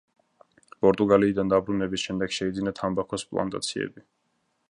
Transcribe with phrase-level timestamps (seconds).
[0.85, 4.07] პორტუგალიიდან დაბრუნების შემდეგ შეიძინა თამბაქოს პლანტაციები.